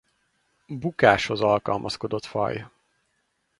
Bukáshoz 0.69 1.41
alkalmazkodott 1.41 2.25
faj. 2.25 2.67